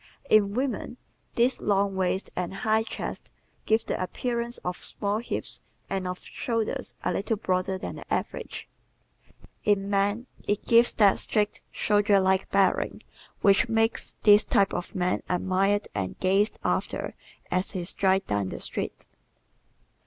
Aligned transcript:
In 0.31 0.55
women 0.55 0.97
this 1.35 1.61
long 1.61 1.95
waist 1.95 2.31
and 2.35 2.51
high 2.55 2.81
chest 2.81 3.29
give 3.67 3.85
the 3.85 4.01
appearance 4.01 4.57
of 4.65 4.77
small 4.83 5.19
hips 5.19 5.61
and 5.91 6.07
of 6.07 6.23
shoulders 6.25 6.95
a 7.03 7.13
little 7.13 7.37
broader 7.37 7.77
than 7.77 7.97
the 7.97 8.11
average; 8.11 8.67
in 9.63 9.91
men 9.91 10.25
it 10.47 10.65
gives 10.65 10.95
that 10.95 11.19
straight, 11.19 11.61
soldier 11.71 12.19
like 12.19 12.49
bearing 12.49 13.03
which 13.41 13.69
makes 13.69 14.15
this 14.23 14.43
type 14.43 14.73
of 14.73 14.95
man 14.95 15.21
admired 15.29 15.87
and 15.93 16.17
gazed 16.19 16.57
after 16.63 17.13
as 17.51 17.69
he 17.73 17.83
strides 17.83 18.25
down 18.25 18.49
the 18.49 18.59
street. 18.59 19.05